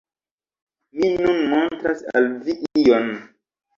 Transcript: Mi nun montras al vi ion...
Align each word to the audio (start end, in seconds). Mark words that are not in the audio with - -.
Mi 1.01 1.11
nun 1.25 1.37
montras 1.53 2.03
al 2.21 2.31
vi 2.49 2.57
ion... 2.85 3.11